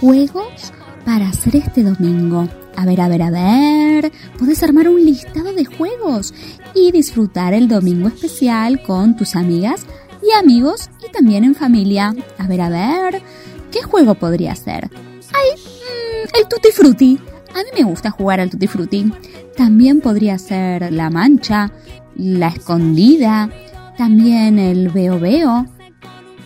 juegos 0.00 0.72
para 1.06 1.28
hacer 1.28 1.56
este 1.56 1.82
domingo. 1.82 2.48
A 2.76 2.84
ver, 2.84 3.00
a 3.00 3.08
ver, 3.08 3.22
a 3.22 3.30
ver. 3.30 4.12
Puedes 4.38 4.62
armar 4.62 4.88
un 4.88 5.04
listado 5.04 5.52
de 5.52 5.64
juegos 5.64 6.34
y 6.74 6.92
disfrutar 6.92 7.54
el 7.54 7.68
domingo 7.68 8.08
especial 8.08 8.82
con 8.82 9.16
tus 9.16 9.36
amigas 9.36 9.86
y 10.22 10.32
amigos 10.38 10.90
y 11.06 11.10
también 11.10 11.44
en 11.44 11.54
familia. 11.54 12.14
A 12.38 12.46
ver, 12.46 12.60
a 12.60 12.68
ver. 12.68 13.22
¿Qué 13.70 13.82
juego 13.82 14.14
podría 14.14 14.54
ser? 14.54 14.90
¡Ay! 15.32 15.58
Mm, 15.58 16.38
el 16.38 16.48
Tutti 16.48 16.70
Frutti. 16.72 17.18
A 17.54 17.58
mí 17.58 17.68
me 17.78 17.84
gusta 17.84 18.10
jugar 18.10 18.40
al 18.40 18.50
Tutti 18.50 18.66
Frutti. 18.66 19.10
También 19.56 20.00
podría 20.00 20.38
ser 20.38 20.92
la 20.92 21.08
mancha, 21.10 21.70
la 22.16 22.48
escondida, 22.48 23.50
también 23.96 24.58
el 24.58 24.88
veo 24.88 25.20
veo, 25.20 25.66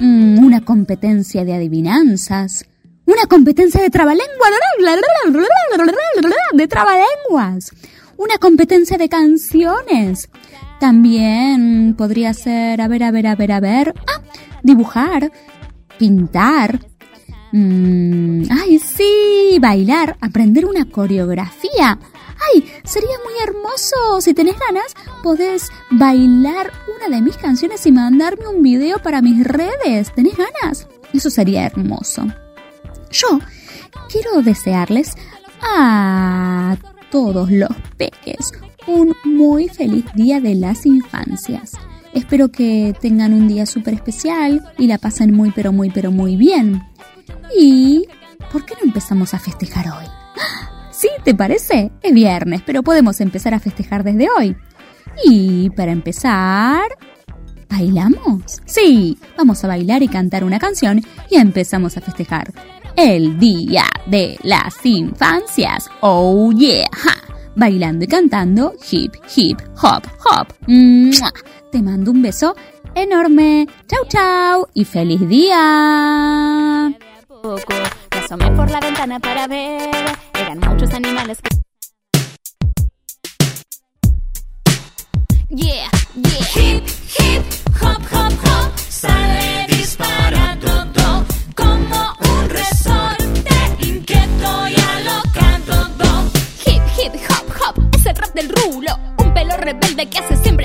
una 0.00 0.60
competencia 0.62 1.44
de 1.44 1.54
adivinanzas, 1.54 2.66
una 3.06 3.26
competencia 3.28 3.82
de 3.82 3.90
trabalenguas, 3.90 4.50
de 6.52 6.68
trabalenguas, 6.68 7.70
una 8.16 8.38
competencia 8.38 8.98
de 8.98 9.08
canciones. 9.08 10.28
También 10.78 11.94
podría 11.96 12.32
ser, 12.32 12.80
a 12.80 12.88
ver, 12.88 13.02
a 13.02 13.10
ver, 13.10 13.26
a 13.26 13.36
ver, 13.36 13.52
a 13.52 13.60
ver, 13.60 13.94
ah, 14.06 14.22
dibujar, 14.62 15.30
pintar. 15.98 16.80
Mm, 17.52 18.44
ay, 18.50 18.78
sí, 18.78 19.58
bailar, 19.60 20.16
aprender 20.20 20.64
una 20.64 20.84
coreografía. 20.86 21.98
¡Ay! 22.54 22.64
Sería 22.84 23.16
muy 23.24 23.34
hermoso. 23.42 24.20
Si 24.20 24.32
tenés 24.32 24.56
ganas, 24.58 24.94
podés 25.22 25.70
bailar 25.90 26.72
una 27.06 27.16
de 27.16 27.22
mis 27.22 27.36
canciones 27.36 27.86
y 27.86 27.92
mandarme 27.92 28.48
un 28.48 28.62
video 28.62 28.98
para 29.00 29.22
mis 29.22 29.44
redes. 29.44 30.12
¿Tenés 30.14 30.34
ganas? 30.36 30.88
Eso 31.12 31.30
sería 31.30 31.66
hermoso. 31.66 32.26
Yo 33.10 33.40
quiero 34.10 34.42
desearles 34.42 35.14
a 35.62 36.76
todos 37.10 37.50
los 37.50 37.70
peques 37.96 38.52
un 38.86 39.14
muy 39.24 39.68
feliz 39.68 40.04
día 40.14 40.40
de 40.40 40.54
las 40.54 40.86
infancias. 40.86 41.72
Espero 42.12 42.50
que 42.50 42.94
tengan 43.00 43.34
un 43.34 43.46
día 43.46 43.66
súper 43.66 43.94
especial 43.94 44.72
y 44.78 44.86
la 44.86 44.98
pasen 44.98 45.34
muy 45.34 45.52
pero 45.52 45.72
muy 45.72 45.90
pero 45.90 46.10
muy 46.10 46.36
bien. 46.36 46.82
¿Y 47.56 48.06
por 48.52 48.64
qué 48.64 48.74
no 48.74 48.86
empezamos 48.86 49.34
a 49.34 49.38
festejar 49.38 49.86
hoy? 49.86 50.06
¿Sí? 50.90 51.08
¿Te 51.24 51.34
parece? 51.34 51.90
Es 52.02 52.12
viernes, 52.12 52.62
pero 52.66 52.82
podemos 52.82 53.20
empezar 53.20 53.54
a 53.54 53.60
festejar 53.60 54.04
desde 54.04 54.28
hoy. 54.36 54.56
Y 55.24 55.70
para 55.70 55.92
empezar... 55.92 56.82
¿Bailamos? 57.68 58.60
Sí, 58.66 59.16
vamos 59.38 59.62
a 59.62 59.68
bailar 59.68 60.02
y 60.02 60.08
cantar 60.08 60.42
una 60.42 60.58
canción 60.58 61.00
y 61.30 61.36
empezamos 61.36 61.96
a 61.96 62.00
festejar. 62.00 62.52
El 62.96 63.38
Día 63.38 63.84
de 64.06 64.36
las 64.42 64.84
Infancias. 64.84 65.88
Oh 66.00 66.50
yeah. 66.50 66.88
Bailando 67.54 68.04
y 68.04 68.08
cantando 68.08 68.74
hip 68.90 69.14
hip 69.36 69.58
hop 69.80 70.02
hop. 70.24 70.48
Te 71.70 71.80
mando 71.80 72.10
un 72.10 72.22
beso 72.22 72.56
enorme. 72.94 73.68
Chau 73.86 74.04
chau 74.08 74.66
y 74.74 74.84
feliz 74.84 75.26
día. 75.28 76.92
Me 78.12 78.18
asomé 78.18 78.50
por 78.50 78.68
la 78.70 78.80
ventana 78.80 79.20
para 79.20 79.46
ver. 79.46 79.90
Eran 80.34 80.58
muchos 80.58 80.92
animales 80.92 81.40
que. 81.40 81.69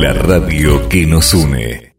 La 0.00 0.12
radio 0.14 0.88
que 0.88 1.06
nos 1.06 1.32
une. 1.32 1.89